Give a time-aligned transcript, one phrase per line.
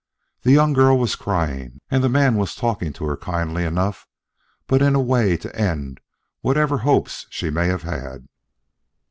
[0.41, 4.07] The young girl was crying, and the man was talking to her kindly enough
[4.65, 5.99] but in a way to end
[6.39, 8.27] whatever hopes she may have had.